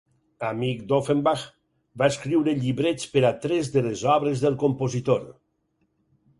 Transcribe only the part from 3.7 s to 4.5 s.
de les obres